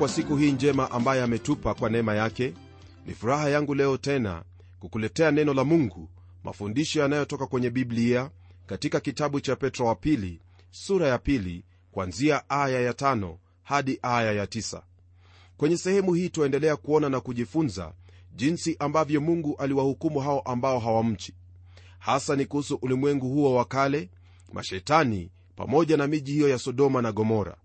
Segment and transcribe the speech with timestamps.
[0.00, 2.54] kwa siku hii njema ambaye ametupa kwa neema yake
[3.06, 4.42] ni furaha yangu leo tena
[4.78, 6.08] kukuletea neno la mungu
[6.44, 8.30] mafundisho yanayotoka kwenye biblia
[8.66, 14.32] katika kitabu cha petro wa pili sura ya pili kwanzia aya ya tano hadi aya
[14.32, 14.82] ya tisa.
[15.56, 17.92] Kwenye sehemu hii twaendelea kuona na kujifunza
[18.36, 21.34] jinsi ambavyo mungu aliwahukumu hao ambao hawamchi.
[21.98, 24.10] Hasa ni kuhusu ulimwengu huo wa kale
[24.52, 27.56] mashetani pamoja na miji hiyo ya sodoma na gomora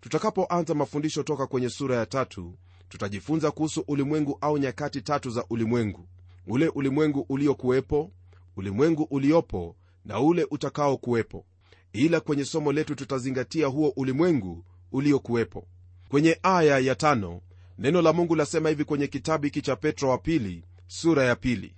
[0.00, 2.54] tutakapoanza mafundisho toka kwenye sura ya tatu
[2.88, 6.08] tutajifunza kuhusu ulimwengu au nyakati tatu za ulimwengu.
[6.46, 8.10] Ule ulimwengu uliokuwepo
[8.56, 11.44] ulimwengu uliopo na ule utakaokuwepo.
[11.92, 15.66] Ila kwenye somo letu tutazingatia huo ulimwengu uliokuwepo.
[16.08, 17.40] Kwenye aya ya tano
[17.78, 21.74] neno la mungu lasema hivi kwenye kitabu hiki cha petro wa pili sura ya pili.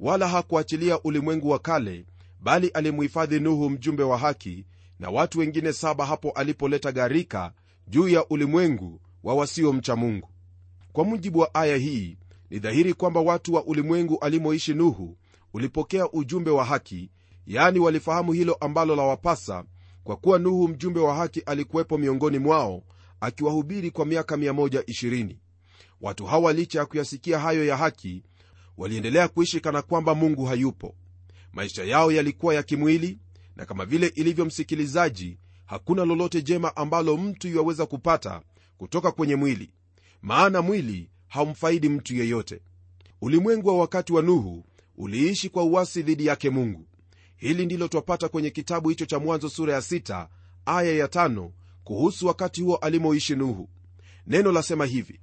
[0.00, 2.06] Wala hakuachilia ulimwengu wa kale
[2.40, 4.64] bali alimuhifadhi nuhu mjumbe wa haki
[4.98, 7.52] na watu wengine saba hapo alipoleta gharika
[7.88, 10.28] juu ya ulimwengu wa wasiomcha mungu.
[10.92, 12.18] Kwa mujibu wa aya hii
[12.50, 15.16] ni dhahiri kwamba watu wa ulimwengu alimoishi nuhu
[15.54, 17.10] ulipokea ujumbe wa haki
[17.46, 19.64] yaani walifahamu hilo ambalo la wapasa
[20.04, 22.82] kwa kuwa nuhu mjumbe wa haki alikuwepo miongoni mwao
[23.20, 25.36] akiwahubiri kwa miaka 120
[26.00, 28.22] watu hawa licha ya kuyasikia hayo ya haki
[28.76, 30.94] waliendelea kuishi kana kwamba mungu hayupo.
[31.52, 33.18] Maisha yao yalikuwa ya kimwili
[33.56, 38.42] na kama vile ilivyo msikilizaji hakuna lolote jema ambalo mtu yuwaweza kupata
[38.78, 39.70] kutoka kwenye mwili.
[40.22, 42.60] Maana mwili haumfaidi mtu yeyote.
[43.20, 44.64] Ulimwengu wa wakati wa nuhu
[44.96, 46.86] uliishi kwa uwasi dhidi yake mungu.
[47.36, 50.26] Hili ndilo twapata kwenye kitabu hicho cha mwanzo sura ya 6
[50.66, 51.50] aya ya 5
[51.84, 53.68] kuhusu wakati huo alimoishi nuhu.
[54.26, 55.20] Neno lasema hivi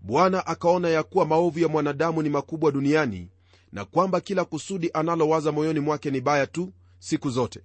[0.00, 3.28] bwana akaona ya kuwa maovu ya mwanadamu ni makubwa duniani
[3.72, 7.60] na kwamba kila kusudi analowaza moyoni mwake ni baya tu siku zote.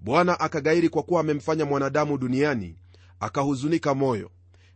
[0.00, 2.76] Bwana akagairi kwa kuwa amemfanya mwanadamu duniani
[3.20, 4.30] akahuzunika moyo.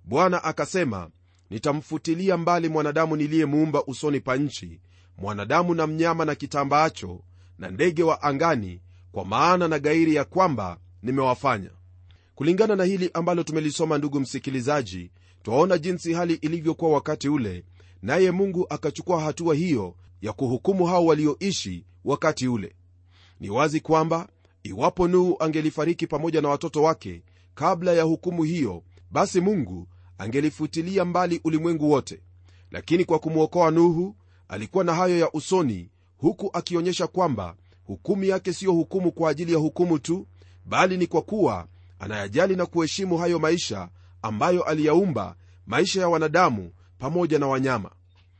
[0.05, 1.11] Bwana akasema
[1.51, 4.81] nitamfutilia mbali mwanadamu niliyemuumba usoni pa nchi
[5.19, 7.21] mwanadamu na mnyama na kitambaacho
[7.59, 8.81] na ndege wa angani
[9.13, 11.71] kwa maana na gairi ya kwamba nimewafanya.
[12.35, 15.11] Kulingana na hili ambalo tumelisoma ndugu msikilizaji
[15.43, 17.65] twaona jinsi hali ilivyokuwa wakati ule
[18.03, 22.75] naye mungu akachukua hatua hiyo ya kuhukumu hao walioishi wakati ule
[23.43, 24.29] ni wazi kwamba
[24.63, 27.23] iwapo nuhu angelifariki pamoja na watoto wake
[27.55, 29.89] kabla ya hukumu hiyo basi mungu
[30.19, 32.21] angelifutilia mbali ulimwengu wote.
[32.71, 34.17] Lakini kwa kumwokoa nuhu
[34.49, 39.59] alikuwa na hayo ya usoni huku akionyesha kwamba hukumu yake siyo hukumu kwa ajili ya
[39.59, 40.27] hukumu tu
[40.65, 41.67] bali ni kwa kuwa
[41.99, 43.89] anayajali na kuheshimu hayo maisha
[44.23, 45.37] ambayo aliyaumba
[45.67, 47.91] maisha ya wanadamu pamoja na wanyama.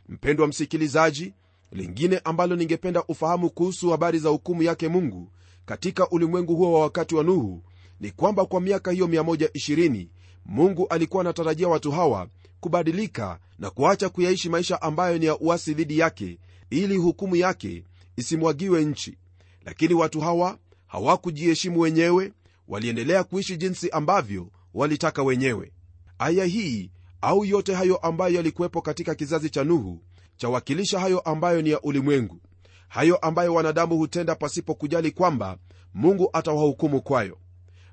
[0.09, 1.35] Mpendwa msikilizaji
[1.73, 5.29] lingine ambalo ningependa ufahamu kuhusu habari za hukumu yake mungu
[5.67, 7.63] katika ulimwengu huo wa wakati wa nuhu
[8.01, 10.07] ni kwamba kwa miaka hiyo 120
[10.47, 12.29] mungu alikuwa anatarajia watu hawa
[12.61, 16.39] kubadilika na kuacha kuyaishi maisha ambayo ni ya uasi dhidi yake
[16.71, 17.85] ili hukumu yake
[18.17, 19.19] isimwagiwe nchi.
[19.65, 22.33] Lakini watu hawa hawakujiheshimu wenyewe
[22.69, 25.73] waliendelea kuishi jinsi ambavyo walitaka wenyewe.
[26.19, 26.91] Aya hii
[27.21, 30.03] au yote hayo ambayo yalikuwepo katika kizazi cha nuhu
[30.37, 32.41] chawakilisha hayo ambayo ni ya ulimwengu.
[32.89, 35.57] Hayo ambayo wanadamu hutenda pasipo kujali kwamba
[35.95, 37.39] mungu atawahukumu kwayo.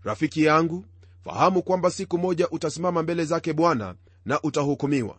[0.03, 0.85] Rafiki yangu
[1.23, 3.95] fahamu kwamba siku moja utasimama mbele zake bwana
[4.25, 5.17] na utahukumiwa.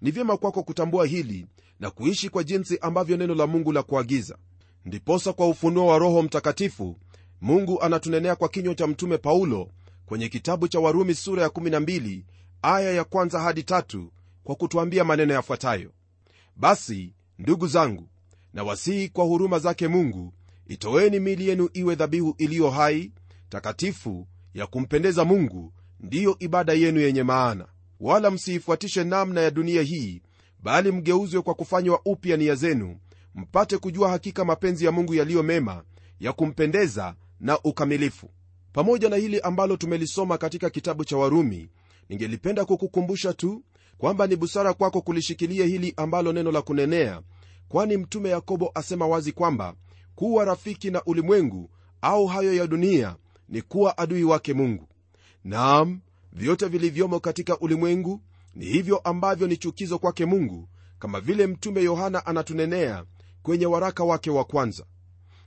[0.00, 1.46] Ni vyema kwako kutambua hili
[1.80, 4.38] na kuishi kwa jinsi ambavyo neno la mungu la kuagiza.
[4.84, 6.96] Ndiposa kwa ufunuo wa roho mtakatifu
[7.40, 9.68] mungu anatunenea kwa kinywa cha mtume paulo
[10.06, 12.22] kwenye kitabu cha warumi sura ya 12
[12.62, 14.12] aya ya kwanza hadi tatu
[14.44, 15.90] kwa kutuambia maneno yafuatayo
[16.56, 18.08] basi ndugu zangu
[18.52, 20.32] nawasihi kwa huruma zake mungu
[20.66, 23.12] itoeni mili yenu iwe dhabihu iliyo hai
[23.48, 27.66] takatifu ya kumpendeza mungu ndiyo ibada yenu yenye maana.
[28.00, 30.22] Wala msiifuatishe namna ya dunia hii
[30.62, 32.96] bali mgeuzwe kwa kufanywa upya nia zenu
[33.34, 35.84] mpate kujua hakika mapenzi ya mungu yaliyo mema
[36.20, 38.30] ya kumpendeza na ukamilifu.
[38.72, 41.68] Pamoja na hili ambalo tumelisoma katika kitabu cha warumi
[42.08, 43.64] ningelipenda kukukumbusha tu
[44.02, 47.22] kwamba ni busara kwako kulishikilia hili ambalo neno la kunenea
[47.68, 49.74] kwani mtume yakobo asema wazi kwamba
[50.14, 51.70] kuwa rafiki na ulimwengu
[52.00, 53.16] au hayo ya dunia
[53.48, 54.88] ni kuwa adui wake mungu.
[55.44, 56.00] Naam
[56.32, 58.20] vyote vilivyomo katika ulimwengu
[58.54, 60.68] ni hivyo ambavyo ni chukizo kwake mungu
[60.98, 63.04] kama vile mtume yohana anatunenea
[63.42, 64.84] kwenye waraka wake wa kwanza.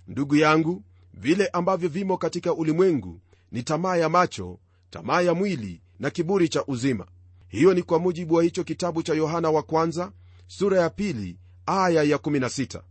[0.08, 3.22] Ndugu yangu vile ambavyo vimo katika ulimwengu
[3.52, 4.60] ni tamaa ya macho
[4.90, 7.06] tamaa ya mwili na kiburi cha uzima
[7.48, 10.12] hiyo ni kwa mujibu wa hicho kitabu cha yohana wa kwanza
[10.48, 12.82] sura ya pili aya ya 16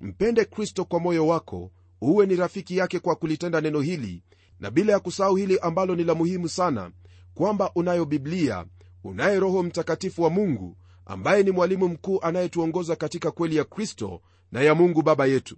[0.00, 4.22] mpende kristo kwa moyo wako uwe ni rafiki yake kwa kulitenda neno hili
[4.60, 6.90] na bila ya kusahau hili ambalo ni la muhimu sana
[7.34, 8.64] kwamba unayo biblia
[9.04, 14.20] unaye roho mtakatifu wa mungu ambaye ni mwalimu mkuu anayetuongoza katika kweli ya kristo
[14.52, 15.56] na ya mungu baba yetu.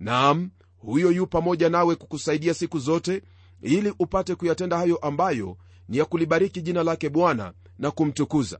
[0.00, 3.22] Nam huyo yu pamoja nawe kukusaidia siku zote
[3.62, 5.56] ili upate kuyatenda hayo ambayo
[5.88, 8.58] ni ya kulibariki jina lake bwana na kumtukuza.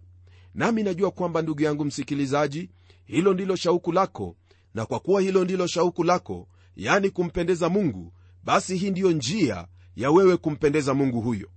[0.55, 2.70] Nami najua kwamba ndugu yangu msikilizaji
[3.05, 4.37] hilo ndilo shauku lako
[4.75, 8.12] na kwa kuwa hilo ndilo shauku lako yani kumpendeza mungu
[8.44, 11.49] basi hii ndiyo njia ya wewe kumpendeza mungu huyo.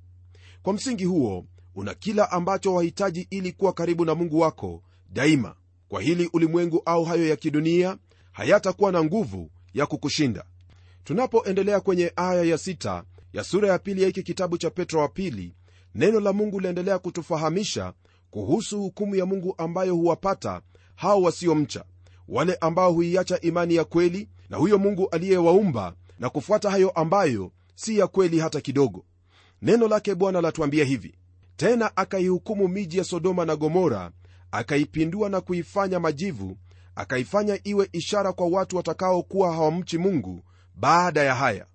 [0.62, 1.46] Kwa msingi huo
[1.76, 5.56] una kila ambacho wahitaji ili kuwa karibu na mungu wako daima.
[5.88, 7.98] Kwa hili ulimwengu au hayo ya kidunia
[8.32, 10.46] hayatakuwa na nguvu ya kukushinda.
[11.04, 15.08] Tunapoendelea kwenye aya ya sita ya sura ya pili ya hiki kitabu cha petro wa
[15.08, 15.54] pili
[15.96, 17.94] neno la mungu liendelea kutufahamisha
[18.32, 20.62] kuhusu hukumu ya mungu ambayo huwapata
[20.96, 21.84] hao wasiomcha
[22.28, 27.98] wale ambao huiacha imani ya kweli na huyo mungu aliyewaumba na kufuata hayo ambayo si
[27.98, 29.06] ya kweli hata kidogo.
[29.62, 31.16] Neno lake bwana latuambia hivi
[31.58, 34.12] tena akaihukumu miji ya sodoma na gomora
[34.52, 36.58] akaipindua na kuifanya majivu
[36.96, 40.42] akaifanya iwe ishara kwa watu watakaokuwa hawamchi mungu
[40.76, 41.66] baada ya haya.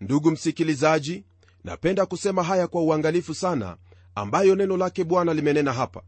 [0.00, 1.24] Ndugu msikilizaji
[1.66, 3.76] napenda kusema haya kwa uangalifu sana
[4.14, 6.02] ambayo neno lake bwana limenena hapa.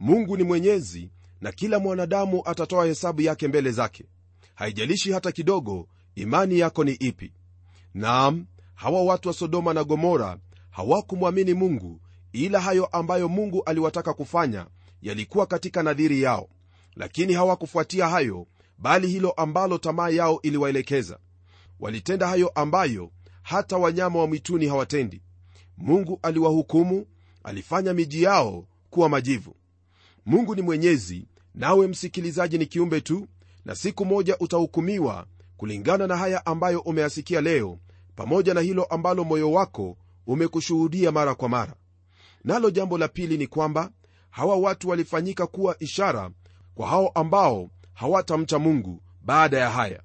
[0.00, 1.10] Mungu ni mwenyezi
[1.40, 4.04] na kila mwanadamu atatoa hesabu yake mbele zake.
[4.54, 7.32] Haijalishi hata kidogo imani yako ni ipi.
[7.94, 10.38] Naam hawa watu wa sodoma na gomora
[10.70, 12.00] hawakumwamini mungu
[12.32, 14.66] ila hayo ambayo mungu aliwataka kufanya
[15.02, 16.48] yalikuwa katika nadhiri yao.
[16.96, 18.46] Lakini hawakufuatia hayo
[18.78, 21.18] bali hilo ambalo tamaa yao iliwaelekeza.
[21.80, 23.10] Walitenda hayo ambayo
[23.48, 25.22] hata wanyama wa mwituni hawatendi.
[25.78, 27.06] Mungu aliwahukumu
[27.44, 29.54] alifanya miji yao kuwa majivu.
[30.26, 33.26] Mungu ni mwenyezi nawe msikilizaji ni kiumbe tu
[33.64, 37.78] na siku moja utahukumiwa kulingana na haya ambayo umeyasikia leo
[38.16, 39.96] pamoja na hilo ambalo moyo wako
[40.26, 41.74] umekushuhudia mara kwa mara.
[42.44, 43.90] Nalo jambo la pili ni kwamba
[44.30, 46.30] hawa watu walifanyika kuwa ishara
[46.74, 50.02] kwa hao ambao hawatamcha mungu baada ya haya.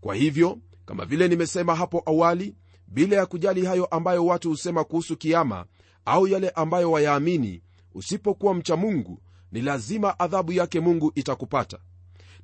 [0.00, 2.54] Kwa hivyo kama vile nimesema hapo awali
[2.96, 5.66] bila ya kujali hayo ambayo watu husema kuhusu kiama
[6.04, 7.62] au yale ambayo wayaamini
[7.94, 9.20] usipokuwa mcha mungu
[9.52, 11.78] ni lazima adhabu yake mungu itakupata.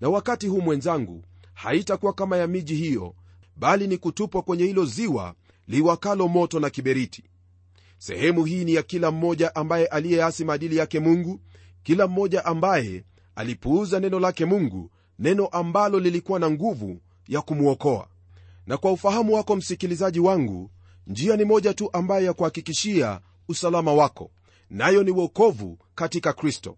[0.00, 3.14] Na wakati huu mwenzangu haitakuwa kama ya miji hiyo
[3.56, 5.34] bali ni kutupwa kwenye hilo ziwa
[5.68, 7.24] liwakalo moto na kiberiti.
[7.98, 11.40] Sehemu hii ni ya kila mmoja ambaye aliyeasi maadili yake mungu
[11.82, 13.04] kila mmoja ambaye
[13.34, 18.08] alipuuza neno lake mungu neno ambalo lilikuwa na nguvu ya kumwokoa
[18.66, 20.70] na kwa ufahamu wako msikilizaji wangu
[21.06, 24.30] njia ni moja tu ambayo ya kuhakikishia usalama wako
[24.70, 26.76] nayo ni wokovu katika kristo.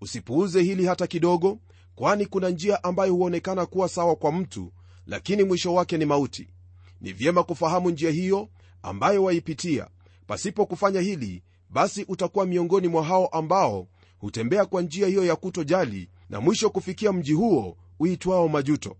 [0.00, 1.58] Usipuuze hili hata kidogo
[1.94, 4.72] kwani kuna njia ambayo huonekana kuwa sawa kwa mtu
[5.06, 6.48] lakini mwisho wake ni mauti.
[7.00, 8.48] Ni vyema kufahamu njia hiyo
[8.82, 9.88] ambayo waipitia.
[10.26, 13.88] Pasipo kufanya hili basi utakuwa miongoni mwa hao ambao
[14.18, 18.96] hutembea kwa njia hiyo ya kutojali na mwisho kufikia mji huo uitwao majuto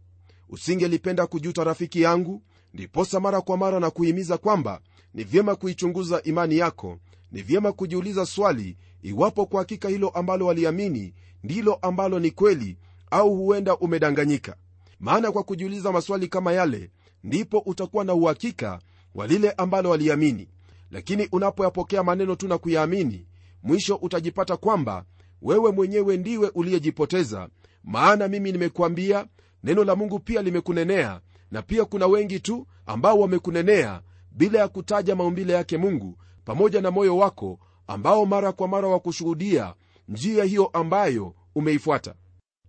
[0.51, 2.43] usingelipenda kujuta rafiki yangu
[2.75, 4.81] ndiposa mara kwa mara na kuhimiza kwamba
[5.15, 6.99] ni vyema kuichunguza imani yako
[7.33, 11.15] ni vyema kujiuliza swali iwapo kwa hakika hilo ambalo waliamini
[11.45, 12.77] ndilo ambalo ni kweli
[13.11, 14.57] au huenda umedanganyika.
[15.01, 16.91] Maana kwa kujiuliza maswali kama yale
[17.25, 18.79] ndipo utakuwa na uhakika
[19.15, 20.49] wa lile ambalo waliamini.
[20.91, 23.27] Lakini unapoyapokea maneno tu na kuyaamini
[23.63, 25.05] mwisho utajipata kwamba
[25.43, 27.49] wewe mwenyewe ndiwe uliyejipoteza.
[27.85, 29.27] Maana mimi nimekuambia
[29.63, 35.17] neno la mungu pia limekunenea na pia kuna wengi tu ambao wamekunenea bila ya kutaja
[35.17, 39.75] maumbile yake mungu pamoja na moyo wako ambao mara kwa mara wakushuhudia
[40.09, 42.15] njia hiyo ambayo umeifuata.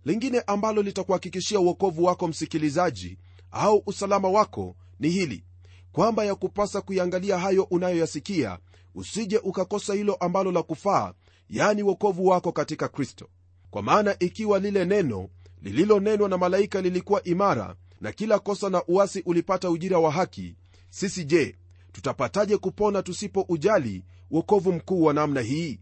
[0.04, 3.18] Lingine ambalo litakuhakikishia uokovu wako msikilizaji
[3.50, 5.44] au usalama wako ni hili
[5.92, 8.58] kwamba ya kupasa kuiangalia hayo unayoyasikia
[8.94, 11.12] usije ukakosa hilo ambalo la kufaa
[11.48, 13.28] yani uokovu wako katika kristo.
[13.70, 15.28] Kwa maana ikiwa lile neno
[15.62, 20.56] lililonenwa na malaika lilikuwa imara na kila kosa na uasi ulipata ujira wa haki.
[20.90, 21.56] Sisi je
[21.92, 25.80] tutapataje kupona tusipo ujali uokovu mkuu wa namna hii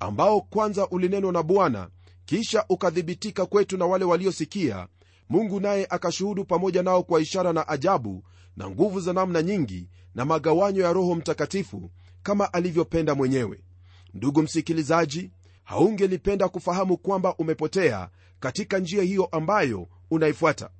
[0.00, 1.88] ambao kwanza ulinenwa na bwana
[2.24, 4.88] kisha ukathibitika kwetu na wale waliosikia?
[5.28, 8.24] Mungu naye akashuhudu pamoja nao kwa ishara na ajabu
[8.56, 11.90] na nguvu za namna nyingi na magawanyo ya roho mtakatifu
[12.22, 13.60] kama alivyopenda mwenyewe.
[14.14, 15.30] Ndugu msikilizaji
[15.68, 18.08] haungelipenda kufahamu kwamba umepotea
[18.40, 20.70] katika njia hiyo ambayo unaifuata.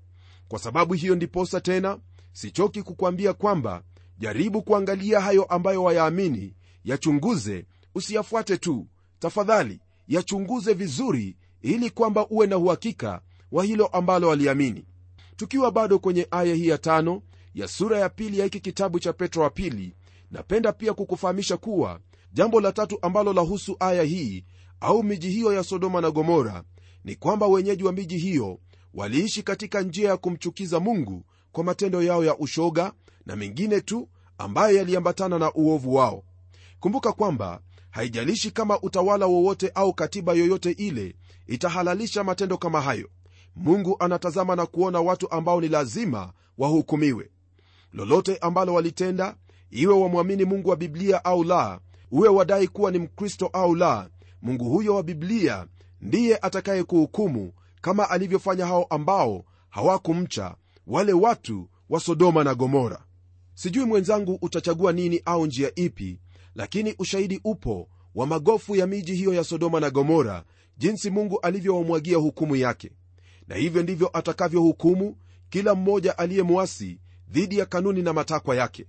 [0.49, 1.99] Kwa sababu hiyo ndiposa tena
[2.33, 3.83] sichoki kukwambia kwamba
[4.19, 6.55] jaribu kuangalia hayo ambayo wayaamini
[6.85, 8.87] yachunguze usiyafuate tu.
[9.19, 13.21] Tafadhali yachunguze vizuri ili kwamba uwe na uhakika
[13.53, 14.85] wa hilo ambalo waliamini.
[15.37, 17.23] Tukiwa bado kwenye aya hii ya tano
[17.55, 19.95] ya sura ya pili ya hiki kitabu cha petro wa pili
[20.31, 22.01] napenda pia kukufahamisha kuwa
[22.33, 24.45] jambo la tatu ambalo lahusu aya hii
[24.81, 26.63] au miji hiyo ya sodoma na gomora
[27.05, 28.59] ni kwamba wenyeji wa miji hiyo
[28.95, 32.93] waliishi katika njia ya kumchukiza mungu kwa matendo yao ya ushoga
[33.27, 34.09] na mengine tu
[34.39, 36.25] ambayo yaliambatana na uovu wao.
[36.81, 41.17] Kumbuka kwamba haijalishi kama utawala wowote au katiba yoyote ile
[41.47, 43.09] itahalalisha matendo kama hayo.
[43.57, 47.31] Mungu anatazama na kuona watu ambao ni lazima wahukumiwe.
[47.93, 49.37] Lolote ambalo walitenda
[49.71, 51.81] iwe wamwamini mungu wa biblia au la
[52.11, 54.09] uwe wadai kuwa ni mkristo au la
[54.43, 55.67] mungu huyo wa biblia
[56.01, 60.55] ndiye atakaye kuhukumu kama alivyofanya hao ambao hawakumcha
[60.87, 63.05] wale watu wa sodoma na gomora.
[63.55, 66.19] Sijui mwenzangu utachagua nini au njia ipi
[66.55, 70.45] lakini ushahidi upo wa magofu ya miji hiyo ya sodoma na gomora
[70.79, 72.91] jinsi mungu alivyowamwagia hukumu yake.
[73.49, 75.17] Na hivyo ndivyo atakavyohukumu
[75.51, 78.87] kila mmoja aliyemwasi dhidi ya kanuni na matakwa yake.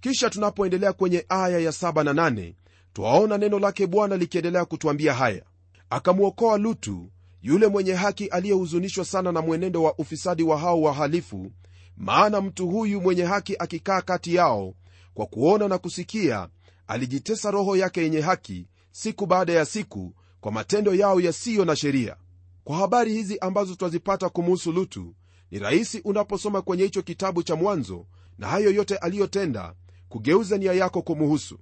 [0.00, 2.54] Kisha tunapoendelea kwenye aya ya 7 na 8
[2.96, 5.42] twaona neno lake bwana likiendelea kutwambia haya.
[5.90, 7.10] Akamwokoa lutu
[7.42, 11.52] yule mwenye haki aliyehuzunishwa sana na mwenendo wa ufisadi wa hao wahalifu
[11.96, 14.74] maana mtu huyu mwenye haki akikaa kati yao
[15.14, 16.48] kwa kuona na kusikia
[16.86, 22.16] alijitesa roho yake yenye haki siku baada ya siku kwa matendo yao yasiyo na sheria.
[22.64, 25.14] Kwa habari hizi ambazo twazipata kumuhusu lutu
[25.50, 28.06] ni rahisi unaposoma kwenye hicho kitabu cha mwanzo
[28.38, 29.74] na hayo yote aliyotenda
[30.08, 31.58] kugeuza nia yako kumuhusu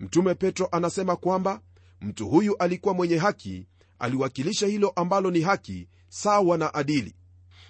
[0.00, 1.60] mtume petro anasema kwamba
[2.00, 3.66] mtu huyu alikuwa mwenye haki
[3.98, 7.14] aliwakilisha hilo ambalo ni haki sawa na adili.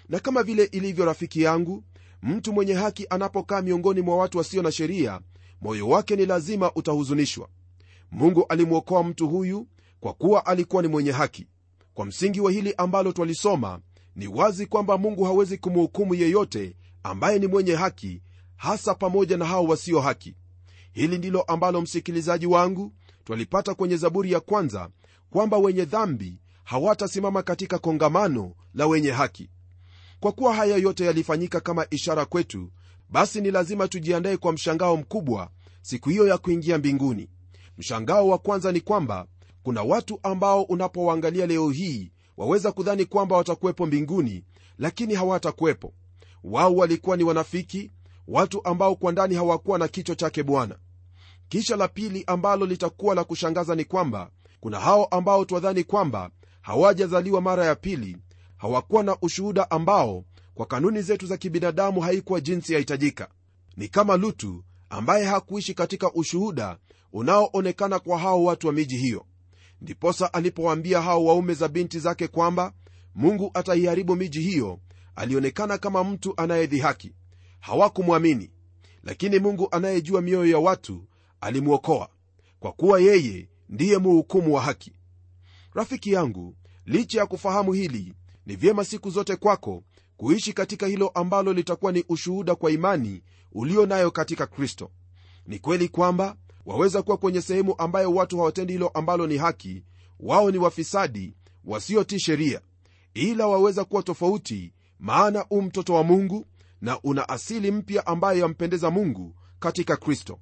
[0.09, 1.83] Na kama vile ilivyo rafiki yangu
[2.21, 5.21] mtu mwenye haki anapokaa miongoni mwa watu wasio na sheria
[5.61, 7.47] moyo wake ni lazima utahuzunishwa.
[8.11, 9.67] Mungu alimwokoa mtu huyu
[9.99, 11.47] kwa kuwa alikuwa ni mwenye haki.
[11.93, 13.79] Kwa msingi wa hili ambalo twalisoma
[14.15, 18.21] ni wazi kwamba mungu hawezi kumhukumu yeyote ambaye ni mwenye haki
[18.55, 20.35] hasa pamoja na hao wasio haki
[20.91, 22.91] hili ndilo ambalo msikilizaji wangu
[23.23, 24.89] twalipata kwenye zaburi ya kwanza
[25.29, 29.49] kwamba wenye dhambi hawatasimama katika kongamano la wenye haki.
[30.19, 32.71] Kwa kuwa haya yote yalifanyika kama ishara kwetu
[33.09, 35.49] basi ni lazima tujiandae kwa mshangao mkubwa
[35.81, 37.29] siku hiyo ya kuingia mbinguni.
[37.77, 39.25] Mshangao wa kwanza ni kwamba
[39.63, 44.43] kuna watu ambao unapowaangalia leo hii waweza kudhani kwamba watakuwepo mbinguni
[44.77, 45.93] lakini hawatakuwepo.
[46.43, 47.91] Wao walikuwa ni wanafiki
[48.31, 50.75] watu ambao kwa ndani hawakuwa na kichwa chake bwana.
[51.49, 56.29] Kisha la pili ambalo litakuwa la kushangaza ni kwamba kuna hao ambao twadhani kwamba
[56.61, 58.17] hawajazaliwa mara ya pili
[58.57, 60.23] hawakuwa na ushuhuda ambao
[60.53, 63.27] kwa kanuni zetu za kibinadamu haikuwa jinsi yahitajika
[63.77, 66.77] ni kama lutu ambaye hakuishi katika ushuhuda
[67.13, 69.25] unaoonekana kwa hao watu wa miji hiyo.
[69.81, 72.73] Ndiposa alipowaambia hao waume za binti zake kwamba
[73.15, 74.79] mungu ataiharibu miji hiyo
[75.15, 77.13] alionekana kama mtu anayedhihaki
[77.61, 78.51] hawakumwamini.
[79.03, 81.05] Lakini mungu anayejua mioyo ya watu
[81.41, 82.09] alimwokoa
[82.59, 84.91] kwa kuwa yeye ndiye muhukumu wa haki.
[85.73, 88.13] Rafiki yangu licha ya kufahamu hili
[88.45, 89.83] ni vyema siku zote kwako
[90.17, 94.91] kuishi katika hilo ambalo litakuwa ni ushuhuda kwa imani ulio nayo katika kristo.
[95.47, 99.83] Ni kweli kwamba waweza kuwa kwenye sehemu ambayo watu hawatendi hilo ambalo ni haki
[100.19, 101.33] wao ni wafisadi
[101.65, 102.61] wasiotii sheria
[103.13, 106.45] ila waweza kuwa tofauti maana u mtoto wa mungu
[106.81, 110.39] na una asili mpya ambayo yampendeza mungu katika kristo.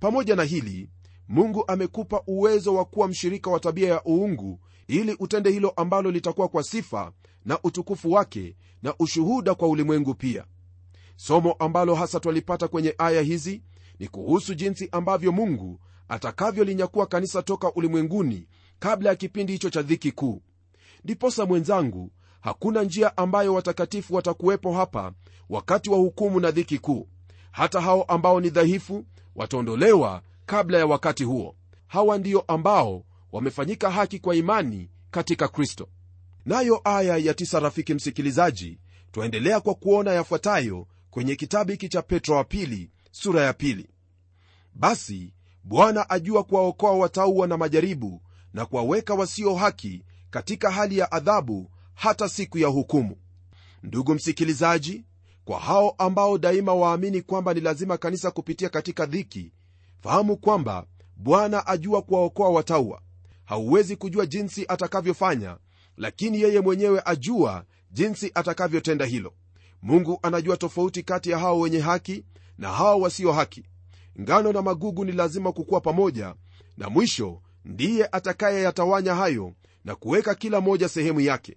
[0.00, 0.88] Pamoja na hili
[1.28, 6.48] mungu amekupa uwezo wa kuwa mshirika wa tabia ya uungu ili utende hilo ambalo litakuwa
[6.48, 7.12] kwa sifa
[7.44, 10.44] na utukufu wake na ushuhuda kwa ulimwengu pia.
[11.16, 13.62] Somo ambalo hasa twalipata kwenye aya hizi
[13.98, 20.12] ni kuhusu jinsi ambavyo mungu atakavyolinyakuwa kanisa toka ulimwenguni kabla ya kipindi hicho cha dhiki
[20.12, 20.42] kuu.
[21.04, 25.12] Ndiposa mwenzangu hakuna njia ambayo watakatifu watakuwepo hapa
[25.48, 27.08] wakati wa hukumu na dhiki kuu.
[27.50, 29.04] Hata hao ambao ni dhaifu
[29.36, 31.56] wataondolewa kabla ya wakati huo.
[31.86, 35.88] Hawa ndiyo ambao wamefanyika haki kwa imani katika kristo.
[36.44, 38.78] Nayo aya ya tisa rafiki msikilizaji
[39.12, 43.88] twaendelea kwa kuona yafuatayo kwenye kitabu hiki cha petro wa pili sura ya pili.
[44.74, 45.32] Basi
[45.64, 48.22] bwana ajua kuwaokoa watauwa na majaribu
[48.54, 53.16] na kuwaweka wasio haki katika hali ya adhabu hata siku ya hukumu.
[53.82, 55.04] Ndugu msikilizaji
[55.44, 59.52] kwa hao ambao daima waamini kwamba ni lazima kanisa kupitia katika dhiki
[60.02, 60.86] fahamu kwamba
[61.16, 63.00] bwana ajua kuwaokoa watauwa
[63.44, 65.56] hauwezi kujua jinsi atakavyofanya
[65.96, 69.34] lakini yeye mwenyewe ajua jinsi atakavyotenda hilo.
[69.82, 72.24] Mungu anajua tofauti kati ya hao wenye haki
[72.58, 73.64] na hao wasio haki.
[74.20, 76.34] Ngano na magugu ni lazima kukuwa pamoja
[76.76, 79.52] na mwisho ndiye atakayeyatawanya hayo
[79.84, 81.56] na kuweka kila moja sehemu yake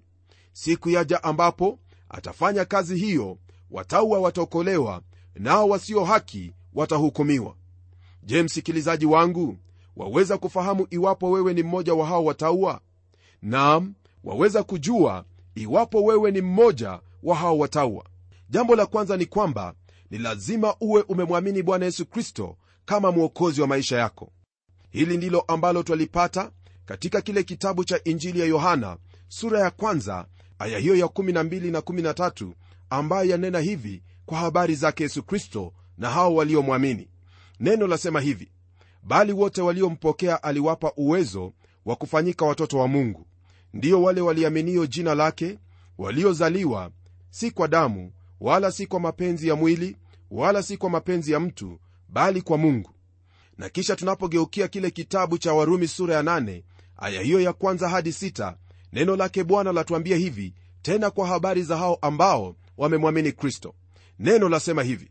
[0.59, 3.37] siku yaja ambapo atafanya kazi hiyo
[3.71, 5.01] watauwa wataokolewa
[5.35, 7.55] nao wasio haki watahukumiwa.
[8.23, 9.57] Je msikilizaji wangu
[9.95, 12.81] waweza kufahamu iwapo wewe ni mmoja wa hao watauwa
[13.41, 15.25] nam waweza kujua
[15.55, 18.05] iwapo wewe ni mmoja wa hao watauwa
[18.49, 19.73] jambo la kwanza ni kwamba
[20.11, 24.31] ni lazima uwe umemwamini bwana yesu kristo kama mwokozi wa maisha yako.
[24.89, 26.51] Hili ndilo ambalo twalipata
[26.85, 28.97] katika kile kitabu cha injili ya yohana
[29.27, 30.25] sura ya kwanza
[30.59, 32.51] aya hiyo ya 12 na 13
[32.89, 37.07] ambayo yanena hivi kwa habari zake yesu kristo na hao waliomwamini.
[37.59, 38.51] Neno lasema hivi
[39.03, 41.53] bali wote waliompokea aliwapa uwezo
[41.85, 43.25] wa kufanyika watoto wa mungu.
[43.73, 45.59] Ndiyo wale waliaminio jina lake
[45.97, 46.91] waliozaliwa
[47.29, 49.97] si kwa damu wala si kwa mapenzi ya mwili
[50.31, 52.91] wala si kwa mapenzi ya mtu bali kwa mungu.
[53.57, 56.63] Na kisha tunapogeukia kile kitabu cha warumi sura ya 8
[56.97, 58.53] aya hiyo ya kwanza hadi 6
[58.93, 63.75] neno lake bwana latuambia hivi tena kwa habari za hao ambao wamemwamini kristo.
[64.19, 65.10] Neno lasema hivi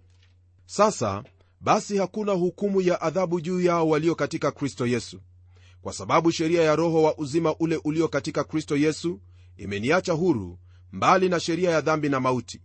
[0.66, 1.24] sasa
[1.60, 5.20] basi hakuna hukumu ya adhabu juu yao walio katika kristo yesu.
[5.82, 9.20] Kwa sababu sheria ya roho wa uzima ule ulio katika kristo yesu
[9.56, 10.58] imeniacha huru
[10.92, 12.60] mbali na sheria ya dhambi na mauti.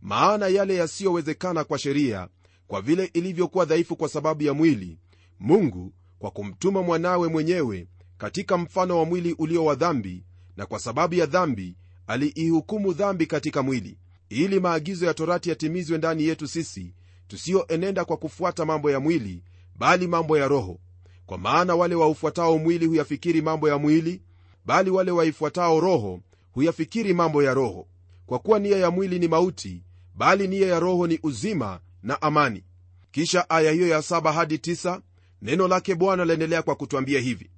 [0.00, 2.28] Maana yale yasiyowezekana kwa sheria
[2.66, 4.98] kwa vile ilivyokuwa dhaifu kwa sababu ya mwili
[5.40, 10.24] mungu kwa kumtuma mwanawe mwenyewe katika mfano wa mwili ulio wa dhambi
[10.56, 16.24] na kwa sababu ya dhambi aliihukumu dhambi katika mwili ili maagizo ya torati yatimizwe ndani
[16.24, 16.94] yetu sisi
[17.28, 19.42] tusiyoenenda kwa kufuata mambo ya mwili
[19.76, 20.80] bali mambo ya roho.
[21.26, 24.22] Kwa maana wale waufuatao mwili huyafikiri mambo ya mwili
[24.64, 26.20] bali wale waifuatao roho
[26.52, 27.86] huyafikiri mambo ya roho.
[28.26, 29.82] Kwa kuwa nia ya mwili ni mauti
[30.14, 32.64] bali nia ya roho ni uzima na amani.
[33.10, 35.00] Kisha aya hiyo ya 7 hadi 9
[35.42, 37.50] neno lake bwana laendelea kwa kutwambia hivi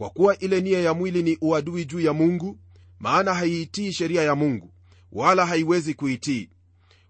[0.00, 2.58] kwa kuwa ile nia ya mwili ni uadui juu ya mungu
[2.98, 4.72] maana haiitii sheria ya mungu
[5.12, 6.50] wala haiwezi kuitii.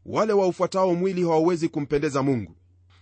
[0.07, 2.57] Wale waufuatao mwili hawawezi kumpendeza mungu.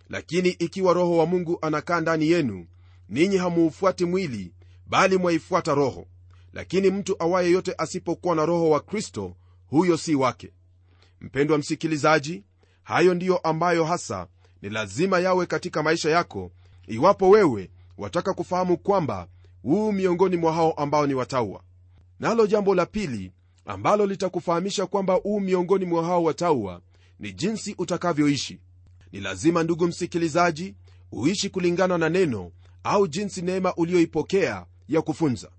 [0.08, 2.66] Lakini ikiwa roho wa mungu anakaa ndani yenu
[3.08, 4.52] ninyi hamuufuati mwili
[4.86, 6.06] bali mwaifuata roho.
[6.52, 10.52] Lakini mtu awaye yote asipokuwa na roho wa kristo huyo si wake.
[11.20, 12.44] Mpendwa msikilizaji
[12.82, 14.26] hayo ndiyo ambayo hasa
[14.62, 16.50] ni lazima yawe katika maisha yako
[16.86, 19.28] iwapo wewe wataka kufahamu kwamba
[19.68, 21.62] huu miongoni mwa hao ambao ni watauwa
[22.20, 23.32] nalo jambo la pili
[23.66, 26.80] ambalo litakufahamisha kwamba huu miongoni mwa hao watauwa
[27.18, 28.60] ni jinsi utakavyoishi.
[29.12, 30.74] Ni lazima ndugu msikilizaji
[31.12, 32.50] uishi kulingana na neno
[32.84, 35.50] au jinsi neema uliyoipokea ya kufunza.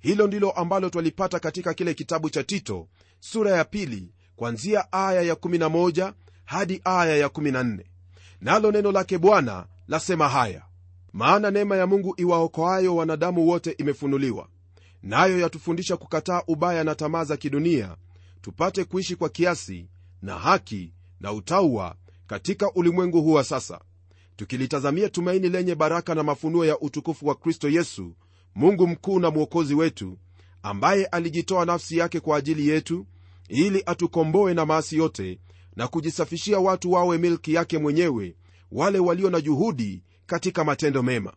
[0.00, 2.88] Hilo ndilo ambalo twalipata katika kile kitabu cha tito
[3.20, 6.12] sura ya pili kwanzia aya ya 11
[6.44, 7.78] hadi aya ya 14
[8.40, 10.62] nalo neno lake bwana lasema haya
[11.12, 14.48] maana neema ya mungu iwaokoayo wanadamu wote imefunuliwa.
[15.02, 17.96] Nayo yatufundisha kukataa ubaya na tamaa za kidunia
[18.40, 19.88] tupate kuishi kwa kiasi
[20.22, 21.96] na haki na utauwa
[22.26, 23.80] katika ulimwengu huu wa sasa.
[24.36, 28.14] Tukilitazamia tumaini lenye baraka na mafunuo ya utukufu wa kristo yesu
[28.54, 30.18] mungu mkuu na mwokozi wetu
[30.62, 33.06] ambaye alijitoa nafsi yake kwa ajili yetu
[33.48, 35.38] ili atukomboe na maasi yote
[35.76, 38.36] na kujisafishia watu wawe milki yake mwenyewe
[38.72, 41.32] wale walio na juhudi katika matendo mema.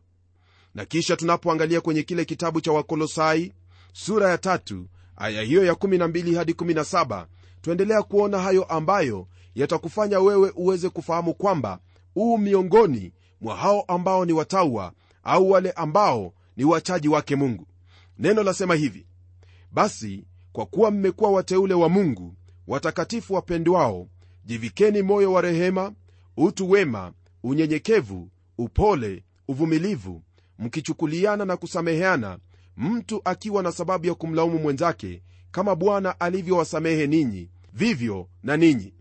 [0.76, 3.54] Na kisha tunapoangalia kwenye kile kitabu cha wakolosai
[3.94, 7.26] sura ya tatu aya hiyo ya 12 hadi 17
[7.62, 11.80] tuendelea kuona hayo ambayo yatakufanya wewe uweze kufahamu kwamba
[12.16, 17.68] uu miongoni mwa hao ambao ni watawa au wale ambao ni wachaji wake mungu.
[18.20, 19.08] Neno lasema hivi
[19.72, 22.36] basi kwa kuwa mmekuwa wateule wa mungu
[22.68, 24.08] watakatifu wapendwao
[24.46, 25.94] jivikeni moyo wa rehema
[26.38, 30.22] utu wema unyenyekevu upole uvumilivu
[30.60, 32.40] mkichukuliana na kusameheana
[32.78, 38.94] mtu akiwa na sababu ya kumlaumu mwenzake kama bwana alivyowasamehe ninyi vivyo na ninyi.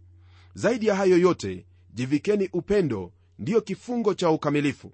[0.54, 4.92] Zaidi ya hayo yote jivikeni upendo ndiyo kifungo cha ukamilifu.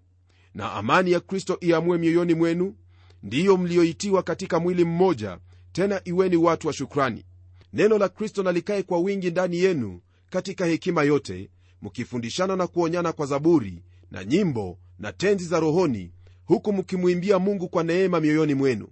[0.55, 2.75] Na amani ya kristo iamue mioyoni mwenu
[3.23, 5.39] ndiyo mlioitiwa katika mwili mmoja
[5.73, 7.25] tena iweni watu wa shukrani.
[7.73, 11.51] Neno la kristo nalikae kwa wingi ndani yenu katika hekima yote
[11.83, 16.13] mkifundishana na kuonyana kwa zaburi na nyimbo na tenzi za rohoni
[16.45, 18.89] huku mkimwimbia mungu kwa neema mioyoni mwenu.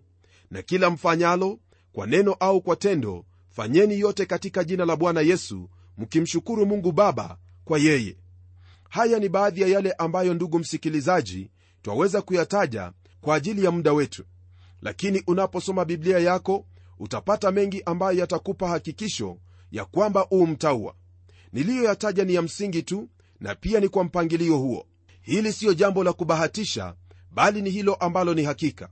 [0.50, 1.58] Na kila mfanyalo
[1.92, 7.38] kwa neno au kwa tendo fanyeni yote katika jina la bwana yesu mkimshukuru mungu baba
[7.64, 8.16] kwa yeye.
[8.88, 11.50] Haya ni baadhi ya yale ambayo ndugu msikilizaji
[11.82, 14.24] twaweza kuyataja kwa ajili ya muda wetu.
[14.82, 16.66] Lakini unaposoma biblia yako
[16.98, 19.38] utapata mengi ambayo yatakupa hakikisho
[19.72, 20.94] ya kwamba uu mtaua
[21.52, 23.08] niliyoyataja ni ya msingi tu
[23.40, 24.86] na pia ni kwa mpangilio huo
[25.28, 26.94] hili siyo jambo la kubahatisha
[27.30, 28.88] bali ni hilo ambalo ni hakika.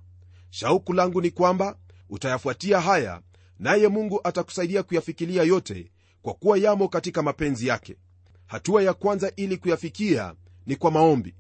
[0.51, 1.77] Shauku langu ni kwamba
[2.11, 3.21] utayafuatia haya
[3.59, 5.91] naye mungu atakusaidia kuyafikilia yote
[6.23, 7.97] kwa kuwa yamo katika mapenzi yake.
[8.47, 10.35] Hatua ya kwanza ili kuyafikia
[10.67, 11.35] ni kwa maombi.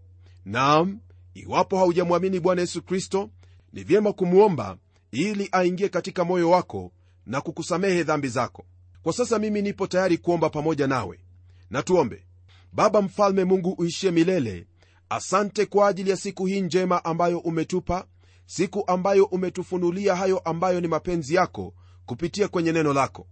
[0.45, 1.01] Naam
[1.35, 3.31] iwapo haujamwamini bwana yesu kristo
[3.73, 4.77] ni vyema kumwomba
[5.13, 6.93] ili aingie katika moyo wako
[7.27, 8.65] na kukusamehe dhambi zako.
[9.03, 11.21] Kwa sasa mimi nipo tayari kuomba pamoja nawe.
[11.71, 12.27] Na tuombe.
[12.73, 14.67] Baba mfalme mungu uishie milele
[15.09, 18.07] asante kwa ajili ya siku hii njema ambayo umetupa
[18.47, 21.75] siku ambayo umetufunulia hayo ambayo ni mapenzi yako
[22.07, 23.27] kupitia kwenye neno lako.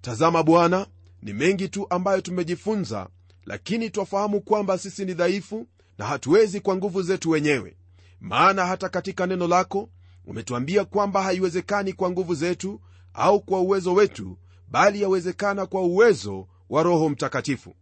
[0.00, 0.86] Tazama bwana
[1.22, 3.08] ni mengi tu ambayo tumejifunza
[3.46, 5.66] lakini twafahamu kwamba sisi ni dhaifu
[5.98, 7.76] na hatuwezi kwa nguvu zetu wenyewe.
[8.20, 9.90] Maana hata katika neno lako
[10.26, 12.80] umetuambia kwamba haiwezekani kwa nguvu zetu
[13.14, 14.38] au kwa uwezo wetu
[14.68, 17.74] bali yawezekana kwa uwezo wa roho mtakatifu.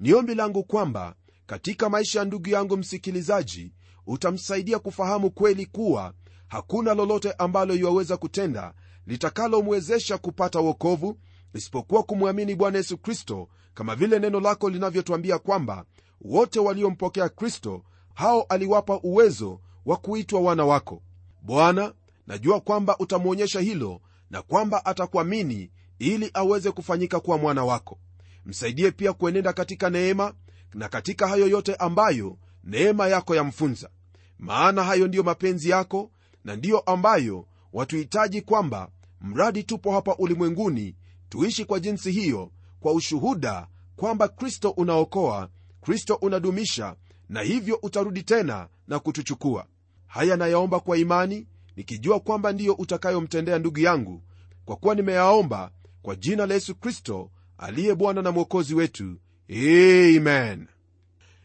[0.00, 1.14] Ni ombi langu kwamba
[1.50, 3.72] katika maisha ya ndugu yangu msikilizaji
[4.06, 6.14] utamsaidia kufahamu kweli kuwa
[6.48, 8.74] hakuna lolote ambalo iwaweza kutenda
[9.06, 11.18] litakalomwezesha kupata wokovu
[11.54, 15.84] isipokuwa kumwamini bwana yesu kristo kama vile neno lako linavyotwambia kwamba
[16.20, 17.82] wote waliompokea kristo
[18.14, 21.02] hao aliwapa uwezo wa kuitwa wana wako.
[21.42, 21.94] Bwana
[22.26, 27.98] najua kwamba utamwonyesha hilo na kwamba atakuamini ili aweze kufanyika kuwa mwana wako.
[28.46, 30.34] Msaidie pia kuenenda katika neema
[30.74, 33.90] na katika hayo yote ambayo neema yako yamfunza.
[34.38, 36.10] Maana hayo ndiyo mapenzi yako
[36.44, 40.96] na ndiyo ambayo watuhitaji kwamba mradi tupo hapa ulimwenguni
[41.28, 45.48] tuishi kwa jinsi hiyo kwa ushuhuda kwamba kristo unaokoa
[45.80, 46.96] kristo unadumisha
[47.28, 49.66] na hivyo utarudi tena na kutuchukua.
[50.06, 54.22] Haya nayaomba kwa imani nikijua kwamba ndiyo utakayomtendea ndugu yangu
[54.64, 55.70] kwa kuwa nimeyaomba
[56.02, 59.16] kwa jina la yesu kristo aliye bwana na mwokozi wetu
[59.50, 60.66] amen.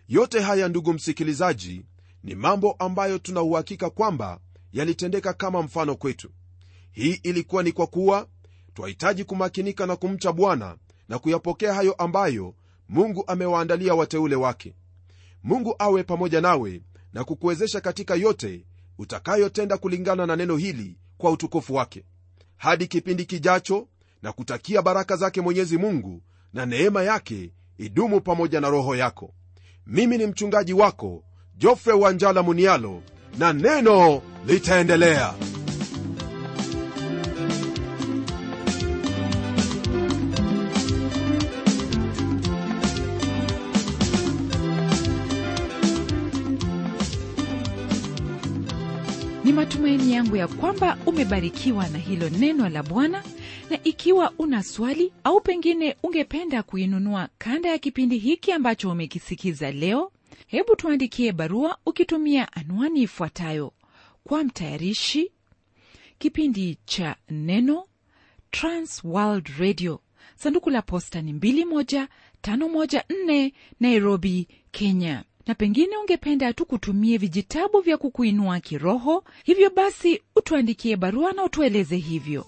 [0.08, 1.86] Yote haya ndugu msikilizaji
[2.24, 4.40] ni mambo ambayo tuna uhakika kwamba
[4.74, 6.30] yalitendeka kama mfano kwetu.
[6.92, 8.28] Hii ilikuwa ni kwa kuwa
[8.74, 10.78] twahitaji kumakinika na kumcha bwana
[11.10, 12.56] na kuyapokea hayo ambayo
[12.90, 14.76] mungu amewaandalia wateule wake.
[15.44, 16.82] Mungu awe pamoja nawe
[17.14, 18.66] na kukuwezesha katika yote
[18.98, 22.04] utakayotenda kulingana na neno hili kwa utukufu wake.
[22.58, 23.88] Hadi kipindi kijacho
[24.22, 26.22] na kutakia baraka zake mwenyezi mungu
[26.54, 29.34] na neema yake idumu pamoja na roho yako.
[29.88, 31.24] Mimi ni mchungaji wako
[31.58, 33.02] jofre wanjala munialo
[33.40, 35.34] na neno litaendelea.
[49.44, 53.24] Ni matumaini yangu ya kwamba umebarikiwa na hilo neno la bwana
[53.70, 60.12] na ikiwa una swali au pengine ungependa kuinunua kanda ya kipindi hiki ambacho umekisikiza leo
[60.48, 63.74] hebu tuandikie barua ukitumia anwani ifuatayo.
[64.24, 65.32] Kwa mtayarishi
[66.20, 67.86] kipindi cha neno
[68.52, 70.00] transworld radio.
[70.36, 75.24] Sanduku la posta ni 21514 nairobi kenya.
[75.48, 81.98] Na pengine ungependa tu kutumie vijitabu vya kukuinua kiroho hivyo basi utuandikie barua na utueleze
[81.98, 82.48] hivyo